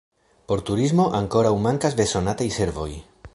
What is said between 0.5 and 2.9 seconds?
Por turismo ankoraŭ mankas bezonataj servoj.